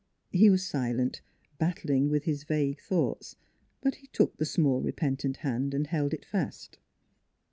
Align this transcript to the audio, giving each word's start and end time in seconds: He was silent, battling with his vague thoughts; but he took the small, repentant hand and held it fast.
He 0.31 0.49
was 0.49 0.65
silent, 0.65 1.21
battling 1.59 2.09
with 2.09 2.23
his 2.23 2.43
vague 2.43 2.81
thoughts; 2.81 3.35
but 3.81 3.93
he 4.01 4.07
took 4.07 4.37
the 4.37 4.45
small, 4.45 4.81
repentant 4.81 5.37
hand 5.45 5.75
and 5.75 5.85
held 5.85 6.11
it 6.15 6.25
fast. 6.25 6.79